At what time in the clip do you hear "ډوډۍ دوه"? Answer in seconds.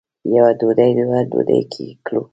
0.59-1.19